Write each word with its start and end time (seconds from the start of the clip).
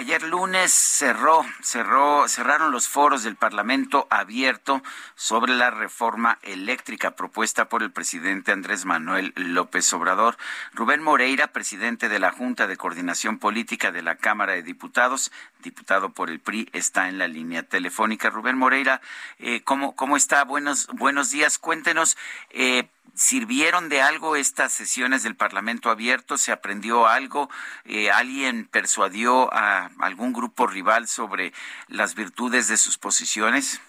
Ayer 0.00 0.22
lunes 0.22 0.72
cerró, 0.72 1.44
cerró, 1.60 2.26
cerraron 2.26 2.72
los 2.72 2.88
foros 2.88 3.22
del 3.22 3.36
Parlamento 3.36 4.06
abierto 4.08 4.82
sobre 5.14 5.52
la 5.52 5.70
reforma 5.70 6.38
eléctrica 6.40 7.10
propuesta 7.10 7.68
por 7.68 7.82
el 7.82 7.92
presidente 7.92 8.50
Andrés 8.50 8.86
Manuel 8.86 9.34
López 9.36 9.92
Obrador. 9.92 10.38
Rubén 10.72 11.02
Moreira, 11.02 11.48
presidente 11.48 12.08
de 12.08 12.18
la 12.18 12.32
Junta 12.32 12.66
de 12.66 12.78
Coordinación 12.78 13.38
Política 13.38 13.92
de 13.92 14.00
la 14.00 14.16
Cámara 14.16 14.54
de 14.54 14.62
Diputados, 14.62 15.32
diputado 15.62 16.10
por 16.10 16.30
el 16.30 16.40
PRI, 16.40 16.68
está 16.72 17.08
en 17.08 17.18
la 17.18 17.28
línea 17.28 17.62
telefónica. 17.62 18.30
Rubén 18.30 18.56
Moreira, 18.56 19.00
eh, 19.38 19.62
¿cómo, 19.62 19.94
¿cómo 19.94 20.16
está? 20.16 20.44
Buenos, 20.44 20.86
buenos 20.88 21.30
días. 21.30 21.58
Cuéntenos, 21.58 22.16
eh, 22.50 22.88
¿Sirvieron 23.14 23.88
de 23.88 24.00
algo 24.00 24.34
estas 24.36 24.72
sesiones 24.72 25.22
del 25.22 25.36
Parlamento 25.36 25.90
abierto? 25.90 26.38
¿Se 26.38 26.52
aprendió 26.52 27.06
algo? 27.06 27.50
Eh, 27.84 28.10
¿Alguien 28.10 28.66
persuadió 28.66 29.52
a 29.52 29.90
algún 29.98 30.32
grupo 30.32 30.66
rival 30.66 31.06
sobre 31.06 31.52
las 31.88 32.14
virtudes 32.14 32.68
de 32.68 32.76
sus 32.76 32.96
posiciones? 32.98 33.82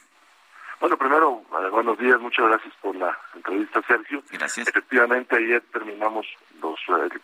Bueno, 0.81 0.97
primero, 0.97 1.44
eh, 1.63 1.69
buenos 1.69 1.97
días, 2.00 2.19
muchas 2.19 2.47
gracias 2.47 2.73
por 2.81 2.95
la 2.95 3.17
entrevista, 3.35 3.81
Sergio. 3.88 4.23
Gracias. 4.31 4.67
Efectivamente, 4.67 5.38
ayer 5.38 5.61
terminamos 5.72 6.25
los, 6.59 6.80
eh, 6.89 7.19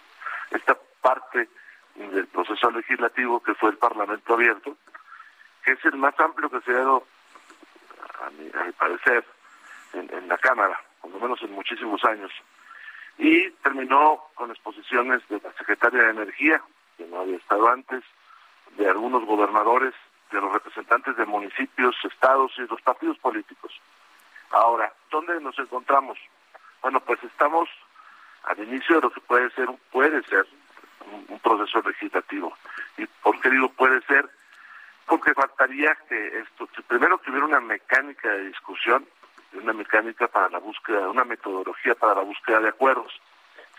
esta 0.52 0.78
parte 1.02 1.50
proceso 2.38 2.70
legislativo 2.70 3.42
que 3.42 3.56
fue 3.56 3.72
el 3.72 3.78
Parlamento 3.78 4.36
abierto, 4.36 4.78
que 5.64 5.72
es 5.72 5.86
el 5.86 5.96
más 5.98 6.18
amplio 6.20 6.50
que 6.50 6.62
se 6.62 6.72
ha 6.72 6.78
dado, 6.78 7.04
a 8.26 8.30
mi, 8.30 8.50
a 8.54 8.64
mi 8.66 8.72
parecer, 8.74 9.26
en, 9.94 10.14
en 10.14 10.28
la 10.28 10.38
Cámara 10.38 10.80
por 11.02 11.12
lo 11.12 11.20
menos 11.20 11.42
en 11.42 11.52
muchísimos 11.54 12.04
años. 12.04 12.32
Y 13.18 13.50
terminó 13.64 14.26
con 14.36 14.52
exposiciones 14.52 15.28
de 15.30 15.40
la 15.40 15.52
Secretaria 15.54 16.04
de 16.04 16.10
Energía, 16.12 16.62
que 16.98 17.06
no 17.08 17.22
había 17.22 17.38
estado 17.38 17.68
antes, 17.70 18.04
de 18.78 18.88
algunos 18.90 19.26
gobernadores, 19.26 19.94
de 20.32 20.42
los 20.42 20.52
representantes 20.52 21.16
de 21.16 21.26
municipios, 21.26 21.96
estados 22.04 22.52
y 22.58 22.68
los 22.68 22.82
partidos 22.82 23.18
políticos. 23.20 23.72
Ahora, 24.52 24.94
¿dónde 25.10 25.40
nos 25.40 25.58
encontramos? 25.58 26.20
Bueno, 26.82 27.00
pues 27.00 27.24
estamos 27.24 27.70
al 28.44 28.60
inicio 28.60 28.98
de 28.98 29.02
lo 29.02 29.12
que 29.12 29.22
puede 29.22 29.50
ser, 29.52 29.70
puede 29.92 30.22
ser 30.24 30.46
un, 31.30 31.40
proceso 31.40 31.82
legislativo. 31.88 32.58
¿Y 32.98 33.06
por 33.06 33.40
qué 33.40 33.50
digo 33.50 33.70
puede 33.70 34.02
ser? 34.02 34.30
Porque 35.06 35.34
faltaría 35.34 35.96
que 36.10 36.40
esto, 36.40 36.68
que 36.68 36.82
primero 36.82 37.18
que 37.20 37.32
hubiera 37.32 37.46
una 37.46 37.62
mecánica 37.62 38.30
de 38.30 38.46
discusión 38.46 39.06
una 39.54 39.74
mecánica 39.74 40.28
para 40.28 40.50
la 40.50 40.60
búsqueda, 40.60 41.10
una 41.10 41.24
metodología 41.24 41.96
para 41.96 42.16
la 42.16 42.22
búsqueda 42.22 42.60
de 42.60 42.70
acuerdos, 42.70 43.12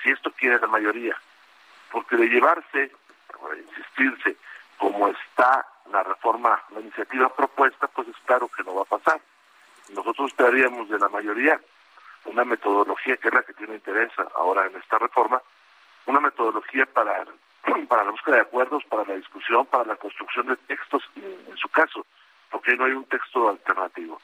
si 0.03 0.11
esto 0.11 0.31
quiere 0.33 0.59
la 0.59 0.67
mayoría, 0.67 1.17
porque 1.91 2.17
de 2.17 2.29
llevarse, 2.29 2.93
o 3.41 3.49
de 3.51 3.61
insistirse, 3.61 4.37
como 4.77 5.09
está 5.09 5.67
la 5.93 6.03
reforma, 6.03 6.63
la 6.71 6.81
iniciativa 6.81 7.35
propuesta, 7.35 7.87
pues 7.89 8.09
es 8.09 8.17
claro 8.25 8.49
que 8.49 8.63
no 8.65 8.75
va 8.75 8.83
a 8.83 8.99
pasar. 8.99 9.21
Nosotros 9.91 10.29
esperaríamos 10.31 10.89
de 10.89 10.99
la 10.99 11.09
mayoría 11.09 11.61
una 12.25 12.45
metodología 12.45 13.17
que 13.17 13.29
es 13.29 13.35
la 13.35 13.43
que 13.43 13.55
tiene 13.55 13.77
interés 13.77 14.11
ahora 14.35 14.67
en 14.67 14.77
esta 14.77 14.99
reforma, 14.99 15.41
una 16.09 16.21
metodología 16.21 16.87
para, 16.87 17.25
para 17.89 18.05
la 18.05 18.11
búsqueda 18.11 18.37
de 18.37 18.43
acuerdos, 18.43 18.83
para 18.85 19.05
la 19.05 19.15
discusión, 19.15 19.67
para 19.67 19.85
la 19.85 19.97
construcción 19.97 20.47
de 20.47 20.57
textos, 20.57 21.03
en 21.17 21.57
su 21.57 21.69
caso, 21.69 22.07
porque 22.51 22.75
no 22.77 22.87
hay 22.87 22.93
un 22.93 23.05
texto 23.05 23.49
alternativo. 23.49 24.21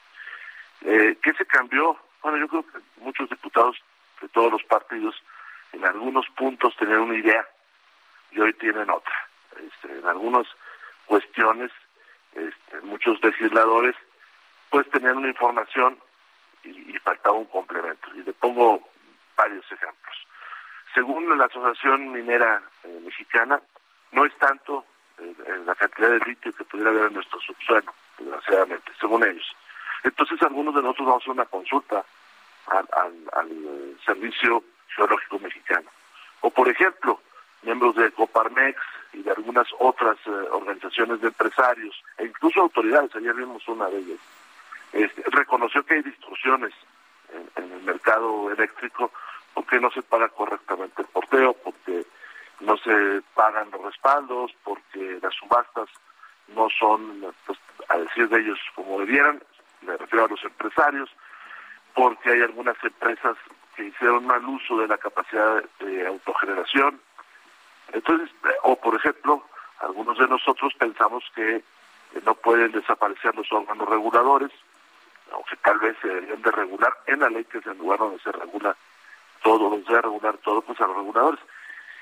Eh, 0.81 1.17
¿Qué 1.21 1.33
se 1.33 1.45
cambió? 1.45 1.97
Bueno, 2.21 2.37
yo 2.39 2.47
creo 2.47 2.65
que 2.65 2.79
muchos 2.97 3.29
diputados 3.29 3.77
de 4.21 4.27
todos 4.29 4.51
los 4.51 4.63
partidos 4.63 5.15
en 5.73 5.85
algunos 5.85 6.27
puntos 6.29 6.75
tenían 6.77 7.01
una 7.01 7.17
idea 7.17 7.47
y 8.31 8.39
hoy 8.39 8.53
tienen 8.53 8.89
otra. 8.89 9.13
Este, 9.57 9.99
en 9.99 10.05
algunas 10.07 10.47
cuestiones, 11.05 11.71
este, 12.33 12.81
muchos 12.81 13.23
legisladores 13.23 13.95
pues 14.71 14.89
tenían 14.89 15.17
una 15.17 15.27
información 15.27 15.99
y, 16.63 16.95
y, 16.95 16.97
faltaba 16.99 17.35
un 17.35 17.45
complemento. 17.45 18.09
Y 18.15 18.23
le 18.23 18.33
pongo 18.33 18.81
varios 19.37 19.63
ejemplos. 19.71 20.24
Según 20.95 21.37
la 21.37 21.45
Asociación 21.45 22.13
Minera 22.13 22.63
eh, 22.85 23.01
Mexicana, 23.03 23.61
no 24.13 24.25
es 24.25 24.35
tanto 24.37 24.85
eh, 25.19 25.35
la 25.65 25.75
cantidad 25.75 26.09
de 26.09 26.19
litio 26.19 26.53
que 26.53 26.63
pudiera 26.63 26.89
haber 26.89 27.07
en 27.07 27.15
nuestro 27.15 27.39
subsuelo, 27.41 27.93
desgraciadamente, 28.17 28.91
según 28.99 29.25
ellos. 29.25 29.45
Entonces 30.03 30.41
algunos 30.41 30.73
de 30.73 30.81
nosotros 30.81 31.07
vamos 31.07 31.27
a 31.27 31.31
una 31.31 31.45
consulta 31.45 32.03
al, 32.67 33.15
al 33.33 33.97
Servicio 34.05 34.63
Geológico 34.95 35.37
Mexicano. 35.39 35.89
O 36.39 36.49
por 36.49 36.69
ejemplo, 36.69 37.19
miembros 37.63 37.95
de 37.95 38.11
Coparmex 38.11 38.79
y 39.13 39.21
de 39.23 39.31
algunas 39.31 39.67
otras 39.79 40.17
eh, 40.25 40.29
organizaciones 40.51 41.19
de 41.19 41.27
empresarios 41.27 42.01
e 42.17 42.25
incluso 42.25 42.61
autoridades, 42.61 43.13
ayer 43.15 43.33
vimos 43.33 43.67
una 43.67 43.87
de 43.87 43.97
ellas, 43.97 44.19
este, 44.93 45.23
reconoció 45.31 45.83
que 45.85 45.95
hay 45.95 46.03
distorsiones 46.03 46.73
en, 47.57 47.71
el 47.71 47.81
mercado 47.83 48.49
eléctrico 48.51 49.11
porque 49.55 49.79
no 49.79 49.89
se 49.89 50.03
paga 50.03 50.27
correctamente 50.29 51.01
el 51.01 51.07
porteo, 51.07 51.53
porque 51.53 52.05
no 52.59 52.77
se 52.77 53.23
pagan 53.33 53.71
los 53.71 53.81
respaldos, 53.81 54.53
porque 54.63 55.17
las 55.21 55.33
subastas 55.33 55.89
no 56.49 56.67
son, 56.77 57.33
pues, 57.45 57.57
a 57.89 57.97
decir 57.97 58.29
de 58.29 58.41
ellos, 58.41 58.59
como 58.75 58.99
debieran, 58.99 59.41
me 59.81 59.97
refiero 59.97 60.25
a 60.25 60.27
los 60.27 60.43
empresarios, 60.43 61.09
porque 61.93 62.31
hay 62.31 62.41
algunas 62.41 62.75
empresas 62.83 63.37
que 63.75 63.85
hicieron 63.85 64.27
mal 64.27 64.45
uso 64.45 64.77
de 64.77 64.87
la 64.87 64.97
capacidad 64.97 65.63
de 65.79 66.05
autogeneración. 66.05 66.99
Entonces, 67.93 68.29
o 68.63 68.75
por 68.75 68.95
ejemplo, 68.95 69.43
algunos 69.79 70.17
de 70.17 70.27
nosotros 70.27 70.73
pensamos 70.77 71.23
que 71.33 71.63
no 72.25 72.35
pueden 72.35 72.71
desaparecer 72.73 73.33
los 73.35 73.51
órganos 73.51 73.87
reguladores, 73.87 74.51
aunque 75.31 75.55
tal 75.57 75.79
vez 75.79 75.95
se 76.01 76.09
deberían 76.09 76.41
de 76.41 76.51
regular 76.51 76.93
en 77.07 77.21
la 77.21 77.29
ley 77.29 77.45
que 77.45 77.59
es 77.59 77.65
el 77.65 77.77
lugar 77.77 77.99
donde 77.99 78.19
se 78.19 78.31
regula 78.31 78.75
todo, 79.45 79.69
se 79.75 79.83
debe 79.83 80.01
regular 80.01 80.37
todo, 80.39 80.61
pues 80.63 80.81
a 80.81 80.87
los 80.87 80.97
reguladores. 80.97 81.39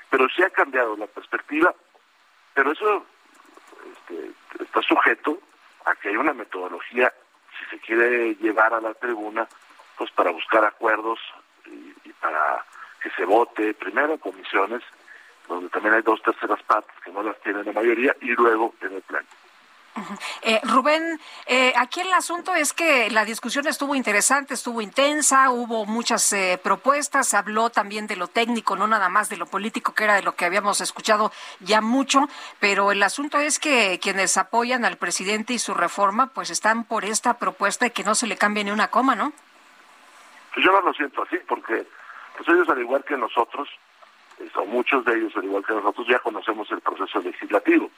Pero 0.08 0.26
sí 0.34 0.42
ha 0.42 0.48
cambiado 0.48 0.96
la 0.96 1.06
perspectiva, 1.06 1.74
pero 2.54 2.72
eso 2.72 3.04
este, 3.92 4.30
está 4.64 4.80
sujeto 4.80 5.38
a 5.84 5.94
que 5.96 6.08
hay 6.08 6.16
una 6.16 6.32
metodología 6.32 7.12
si 7.58 7.76
se 7.76 7.78
quiere 7.84 8.34
llevar 8.36 8.72
a 8.72 8.80
la 8.80 8.94
tribuna, 8.94 9.46
pues 9.98 10.10
para 10.12 10.30
buscar 10.30 10.64
acuerdos 10.64 11.20
y, 11.66 11.94
y 12.08 12.12
para 12.14 12.64
que 13.02 13.10
se 13.10 13.26
vote 13.26 13.74
primero 13.74 14.14
en 14.14 14.18
comisiones, 14.18 14.82
donde 15.46 15.68
también 15.68 15.94
hay 15.94 16.02
dos 16.02 16.22
terceras 16.22 16.62
partes 16.62 16.94
que 17.04 17.12
no 17.12 17.22
las 17.22 17.38
tienen 17.42 17.66
la 17.66 17.72
mayoría, 17.72 18.16
y 18.22 18.30
luego 18.30 18.74
en. 18.80 18.93
Eh, 20.42 20.60
Rubén, 20.64 21.20
eh, 21.46 21.72
aquí 21.76 22.00
el 22.00 22.12
asunto 22.12 22.54
es 22.54 22.72
que 22.72 23.10
la 23.10 23.24
discusión 23.24 23.66
estuvo 23.66 23.94
interesante, 23.94 24.54
estuvo 24.54 24.80
intensa, 24.80 25.50
hubo 25.50 25.86
muchas 25.86 26.32
eh, 26.32 26.58
propuestas, 26.62 27.28
se 27.28 27.36
habló 27.36 27.70
también 27.70 28.06
de 28.06 28.16
lo 28.16 28.28
técnico, 28.28 28.76
no 28.76 28.86
nada 28.86 29.08
más 29.08 29.28
de 29.28 29.36
lo 29.36 29.46
político, 29.46 29.94
que 29.94 30.04
era 30.04 30.14
de 30.14 30.22
lo 30.22 30.34
que 30.34 30.44
habíamos 30.44 30.80
escuchado 30.80 31.32
ya 31.60 31.80
mucho, 31.80 32.28
pero 32.60 32.92
el 32.92 33.02
asunto 33.02 33.38
es 33.38 33.58
que 33.58 33.98
quienes 34.02 34.36
apoyan 34.36 34.84
al 34.84 34.96
presidente 34.96 35.52
y 35.52 35.58
su 35.58 35.74
reforma, 35.74 36.28
pues 36.28 36.50
están 36.50 36.84
por 36.84 37.04
esta 37.04 37.38
propuesta 37.38 37.86
de 37.86 37.92
que 37.92 38.04
no 38.04 38.14
se 38.14 38.26
le 38.26 38.36
cambie 38.36 38.64
ni 38.64 38.70
una 38.70 38.88
coma, 38.88 39.14
¿no? 39.14 39.32
Yo 40.56 40.70
no 40.70 40.80
lo 40.82 40.92
siento 40.94 41.22
así, 41.22 41.36
porque 41.48 41.86
pues 42.36 42.48
ellos, 42.48 42.68
al 42.68 42.80
igual 42.80 43.04
que 43.04 43.16
nosotros, 43.16 43.68
o 44.54 44.64
muchos 44.66 45.04
de 45.04 45.16
ellos, 45.16 45.32
al 45.36 45.44
igual 45.44 45.64
que 45.64 45.74
nosotros, 45.74 46.06
ya 46.08 46.18
conocemos 46.18 46.70
el 46.70 46.80
proceso 46.80 47.20
legislativo 47.20 47.90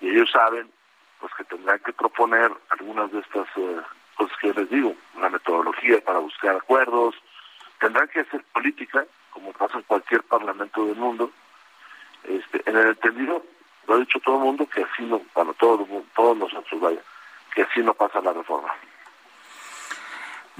y 0.00 0.10
ellos 0.10 0.30
saben 0.30 0.70
pues 1.20 1.32
que 1.34 1.44
tendrán 1.44 1.78
que 1.80 1.92
proponer 1.92 2.52
algunas 2.70 3.10
de 3.12 3.20
estas 3.20 3.46
eh, 3.56 3.80
cosas 4.16 4.36
que 4.38 4.52
les 4.52 4.68
digo, 4.70 4.94
una 5.14 5.28
metodología 5.28 6.00
para 6.04 6.18
buscar 6.18 6.56
acuerdos, 6.56 7.14
tendrán 7.80 8.08
que 8.08 8.20
hacer 8.20 8.42
política, 8.52 9.04
como 9.30 9.52
pasa 9.52 9.78
en 9.78 9.84
cualquier 9.84 10.22
parlamento 10.22 10.86
del 10.86 10.96
mundo, 10.96 11.30
este, 12.24 12.62
en 12.68 12.76
el 12.76 12.88
entendido, 12.88 13.44
lo 13.86 13.94
ha 13.94 13.98
dicho 13.98 14.18
todo 14.20 14.36
el 14.36 14.44
mundo, 14.44 14.66
que 14.66 14.82
así 14.82 15.02
no, 15.04 15.20
bueno, 15.34 15.54
todo, 15.54 15.86
todos 16.14 16.36
nosotros, 16.36 16.80
vaya, 16.80 17.00
que 17.54 17.62
así 17.62 17.80
no 17.80 17.94
pasa 17.94 18.20
la 18.20 18.32
reforma. 18.32 18.72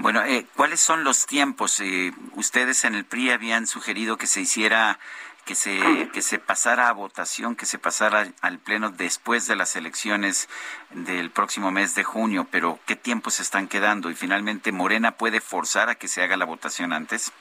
Bueno, 0.05 0.23
eh, 0.23 0.45
¿cuáles 0.55 0.81
son 0.81 1.03
los 1.03 1.25
tiempos? 1.25 1.79
Eh, 1.79 2.13
ustedes 2.33 2.85
en 2.85 2.93
el 2.93 3.05
PRI 3.05 3.31
habían 3.31 3.65
sugerido 3.65 4.17
que 4.17 4.27
se 4.27 4.39
hiciera 4.39 4.99
que 5.45 5.55
se 5.55 6.11
que 6.13 6.21
se 6.21 6.37
pasara 6.37 6.89
a 6.89 6.93
votación, 6.93 7.55
que 7.55 7.65
se 7.65 7.79
pasara 7.79 8.27
al 8.41 8.59
pleno 8.59 8.91
después 8.91 9.47
de 9.47 9.55
las 9.55 9.75
elecciones 9.75 10.47
del 10.91 11.31
próximo 11.31 11.71
mes 11.71 11.95
de 11.95 12.03
junio, 12.03 12.45
pero 12.51 12.77
¿qué 12.85 12.95
tiempos 12.95 13.39
están 13.39 13.67
quedando? 13.67 14.11
Y 14.11 14.13
finalmente 14.13 14.71
Morena 14.71 15.17
puede 15.17 15.41
forzar 15.41 15.89
a 15.89 15.95
que 15.95 16.07
se 16.07 16.21
haga 16.21 16.37
la 16.37 16.45
votación 16.45 16.93
antes. 16.93 17.33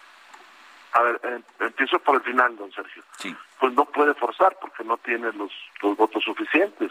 A 0.93 1.02
ver, 1.02 1.20
eh, 1.22 1.43
empiezo 1.61 1.99
por 1.99 2.14
el 2.14 2.22
final, 2.22 2.56
don 2.56 2.72
Sergio. 2.72 3.02
Sí. 3.19 3.37
Pues 3.61 3.75
no 3.75 3.84
puede 3.84 4.14
forzar 4.14 4.56
porque 4.58 4.84
no 4.84 4.96
tiene 4.96 5.31
los, 5.34 5.52
los 5.82 5.99
votos 5.99 6.25
suficientes. 6.25 6.90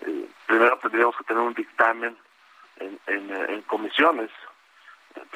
Eh, 0.00 0.30
primero 0.46 0.78
tendríamos 0.78 1.14
que 1.18 1.24
tener 1.24 1.42
un 1.42 1.52
dictamen 1.52 2.16
en, 2.78 2.98
en, 3.06 3.50
en 3.50 3.60
comisiones. 3.64 4.30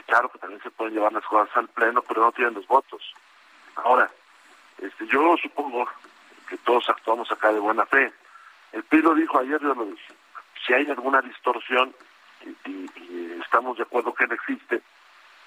Claro 0.09 0.31
que 0.31 0.39
también 0.39 0.63
se 0.63 0.71
pueden 0.71 0.95
llevar 0.95 1.13
las 1.13 1.25
cosas 1.25 1.55
al 1.57 1.69
pleno, 1.69 2.03
pero 2.03 2.23
no 2.23 2.33
tienen 2.33 2.55
los 2.55 2.67
votos. 2.67 3.15
Ahora, 3.77 4.11
este, 4.79 5.07
yo 5.07 5.37
supongo 5.37 5.87
que 6.49 6.57
todos 6.59 6.89
actuamos 6.89 7.31
acá 7.31 7.53
de 7.53 7.61
buena 7.61 7.85
fe. 7.87 8.13
El 8.73 8.83
PRI 8.85 9.03
lo 9.03 9.15
dijo 9.15 9.39
ayer, 9.39 9.61
yo 9.61 9.75
lo 9.75 9.85
dije. 9.85 10.15
Si 10.67 10.73
hay 10.73 10.91
alguna 10.91 11.21
distorsión 11.21 11.95
y, 12.65 12.89
estamos 13.41 13.77
de 13.77 13.85
acuerdo 13.85 14.15
que 14.15 14.27
no 14.27 14.35
existe, 14.35 14.83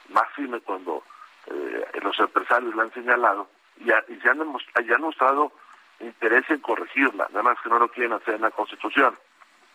máxime 0.10 0.60
cuando 0.62 1.04
eh, 1.48 2.00
los 2.02 2.18
empresarios 2.20 2.74
la 2.76 2.84
han 2.84 2.94
señalado 2.94 3.48
y, 3.78 3.90
y 3.92 4.20
se 4.22 4.30
han, 4.30 4.42
han 4.42 5.02
mostrado 5.02 5.52
interés 6.00 6.50
en 6.50 6.60
corregirla, 6.60 7.28
nada 7.30 7.44
más 7.44 7.58
que 7.62 7.70
no 7.70 7.80
lo 7.80 7.90
quieren 7.90 8.14
hacer 8.14 8.36
en 8.36 8.42
la 8.42 8.52
Constitución, 8.52 9.18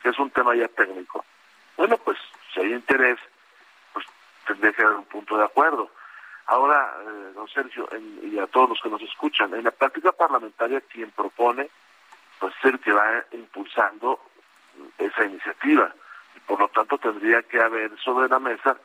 que 0.03 0.11
es 0.11 0.19
un 0.19 0.31
tema 0.31 0.55
ya 0.55 0.69
técnico. 0.69 1.25
Bueno, 1.77 1.97
pues 1.99 2.19
si 2.53 2.61
hay 2.61 2.73
interés, 2.73 3.19
que 4.55 4.83
haber 4.83 4.97
un 4.97 5.05
punto 5.05 5.37
de 5.37 5.45
acuerdo. 5.45 5.91
Ahora, 6.47 6.95
eh, 7.03 7.33
don 7.35 7.49
Sergio, 7.49 7.89
y 8.23 8.39
a 8.39 8.47
todos 8.47 8.71
los 8.71 8.81
que 8.81 8.89
nos 8.89 9.03
escuchan, 9.03 9.53
en 9.55 9.65
la 9.65 9.73
práctica 9.73 10.13
parlamentaria 10.13 10.81
quien 10.81 11.11
propone, 11.11 11.69
pues 12.39 12.55
es 12.59 12.65
el 12.73 12.79
que 12.79 12.93
va 12.93 13.25
impulsando 13.33 14.21
esa 14.99 15.25
iniciativa. 15.25 15.93
Y 16.37 16.41
por 16.41 16.61
lo 16.61 16.69
tanto 16.69 16.99
tendría 16.99 17.43
que 17.43 17.61
haber 17.61 17.99
sobre 17.99 18.29
la 18.29 18.39
mesa 18.39 18.77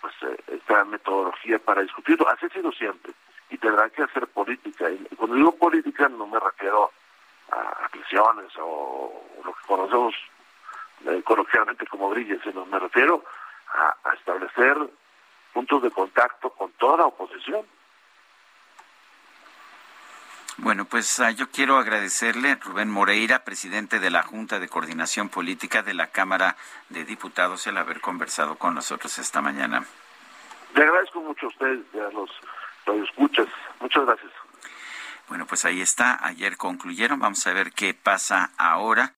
pues 0.00 0.14
eh, 0.22 0.38
esta 0.46 0.84
metodología 0.84 1.58
para 1.58 1.82
discutirlo. 1.82 2.28
Así 2.28 2.46
ha 2.46 2.50
sido 2.50 2.70
siempre. 2.70 3.12
Y 3.50 3.58
tendrá 3.58 3.90
que 3.90 4.02
hacer 4.02 4.28
política. 4.28 4.88
Y 4.88 5.16
cuando 5.16 5.36
digo 5.36 5.56
política 5.56 6.08
no 6.08 6.26
me 6.26 6.38
refiero 6.38 6.92
a 7.50 7.88
presiones 7.88 8.52
o, 8.58 9.24
lo 9.42 9.52
que 9.54 9.66
conocemos 9.66 10.14
eh, 11.06 11.22
coloquialmente 11.24 11.86
como 11.86 12.10
brille, 12.10 12.38
sino 12.44 12.64
me 12.66 12.78
refiero 12.78 13.24
a 13.72 14.14
establecer 14.14 14.76
puntos 15.58 15.82
de 15.82 15.90
contacto 15.90 16.50
con 16.50 16.70
toda 16.74 16.98
la 16.98 17.06
oposición. 17.06 17.66
Bueno, 20.58 20.84
pues 20.84 21.18
uh, 21.18 21.30
yo 21.30 21.50
quiero 21.50 21.78
agradecerle 21.78 22.54
Rubén 22.54 22.88
Moreira, 22.88 23.42
presidente 23.42 23.98
de 23.98 24.08
la 24.08 24.22
Junta 24.22 24.60
de 24.60 24.68
Coordinación 24.68 25.30
Política 25.30 25.82
de 25.82 25.94
la 25.94 26.12
Cámara 26.12 26.56
de 26.90 27.04
Diputados, 27.04 27.66
el 27.66 27.76
haber 27.76 28.00
conversado 28.00 28.54
con 28.54 28.76
nosotros 28.76 29.18
esta 29.18 29.40
mañana. 29.40 29.84
Le 30.76 30.82
agradezco 30.84 31.22
mucho 31.22 31.46
a 31.46 31.48
ustedes 31.48 31.80
a 31.94 32.12
los 32.12 32.30
escuchas. 33.08 33.48
Muchas 33.80 34.06
gracias. 34.06 34.30
Bueno, 35.26 35.44
pues 35.44 35.64
ahí 35.64 35.80
está. 35.80 36.24
Ayer 36.24 36.56
concluyeron. 36.56 37.18
Vamos 37.18 37.44
a 37.48 37.52
ver 37.52 37.72
qué 37.72 37.94
pasa 37.94 38.52
ahora. 38.58 39.17